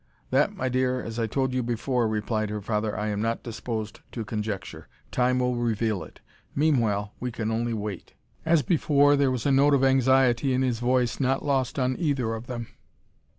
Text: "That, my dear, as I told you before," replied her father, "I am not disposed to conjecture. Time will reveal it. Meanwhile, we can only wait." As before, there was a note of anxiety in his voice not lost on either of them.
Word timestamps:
"That, 0.31 0.51
my 0.55 0.67
dear, 0.67 0.99
as 0.99 1.19
I 1.19 1.27
told 1.27 1.53
you 1.53 1.61
before," 1.61 2.07
replied 2.07 2.49
her 2.49 2.59
father, 2.59 2.97
"I 2.97 3.09
am 3.09 3.21
not 3.21 3.43
disposed 3.43 3.99
to 4.13 4.25
conjecture. 4.25 4.87
Time 5.11 5.37
will 5.37 5.53
reveal 5.55 6.01
it. 6.03 6.21
Meanwhile, 6.55 7.13
we 7.19 7.31
can 7.31 7.51
only 7.51 7.73
wait." 7.75 8.15
As 8.43 8.63
before, 8.63 9.15
there 9.15 9.29
was 9.29 9.45
a 9.45 9.51
note 9.51 9.75
of 9.75 9.83
anxiety 9.83 10.53
in 10.55 10.63
his 10.63 10.79
voice 10.79 11.19
not 11.19 11.45
lost 11.45 11.77
on 11.77 11.95
either 11.99 12.33
of 12.33 12.47
them. 12.47 12.69